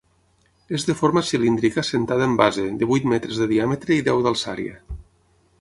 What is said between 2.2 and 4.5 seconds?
en base, de huit metres de diàmetre i deu